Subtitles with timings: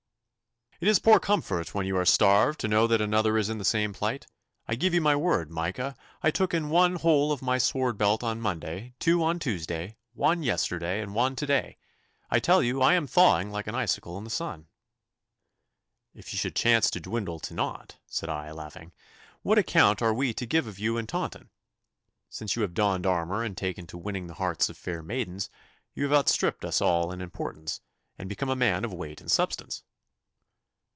[0.83, 3.63] 'It is poor comfort when you are starved to know that another is in the
[3.63, 4.25] same plight.
[4.67, 8.23] I give you my word, Micah, I took in one hole of my sword belt
[8.23, 11.77] on Monday, two on Tuesday, one yesterday, and one to day.
[12.31, 14.65] I tell you, I am thawing like an icicle in the sun.'
[16.15, 18.91] 'If you should chance to dwindle to nought,' said I, laughing,
[19.43, 21.51] 'what account are we to give of you in Taunton?
[22.27, 25.47] Since you have donned armour and taken to winning the hearts of fair maidens,
[25.93, 27.81] you have outstripped us all in importance,
[28.17, 29.83] and become a man of weight and substance.